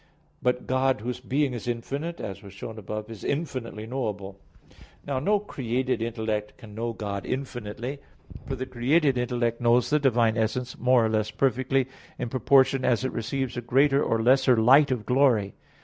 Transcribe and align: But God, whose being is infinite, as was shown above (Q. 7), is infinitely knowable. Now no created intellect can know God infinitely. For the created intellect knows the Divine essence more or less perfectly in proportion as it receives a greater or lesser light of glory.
But 0.41 0.65
God, 0.65 1.01
whose 1.01 1.19
being 1.19 1.53
is 1.53 1.67
infinite, 1.67 2.19
as 2.19 2.41
was 2.41 2.53
shown 2.53 2.79
above 2.79 3.05
(Q. 3.05 3.13
7), 3.13 3.15
is 3.31 3.37
infinitely 3.39 3.85
knowable. 3.85 4.39
Now 5.05 5.19
no 5.19 5.37
created 5.37 6.01
intellect 6.01 6.57
can 6.57 6.73
know 6.73 6.91
God 6.91 7.23
infinitely. 7.23 7.99
For 8.47 8.55
the 8.55 8.65
created 8.65 9.15
intellect 9.15 9.61
knows 9.61 9.91
the 9.91 9.99
Divine 9.99 10.37
essence 10.37 10.75
more 10.79 11.05
or 11.05 11.09
less 11.09 11.29
perfectly 11.29 11.85
in 12.17 12.29
proportion 12.29 12.83
as 12.83 13.05
it 13.05 13.11
receives 13.11 13.55
a 13.55 13.61
greater 13.61 14.03
or 14.03 14.23
lesser 14.23 14.57
light 14.57 14.89
of 14.89 15.05
glory. 15.05 15.53